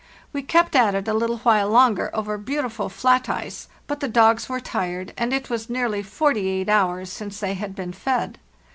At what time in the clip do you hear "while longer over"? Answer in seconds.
1.41-2.35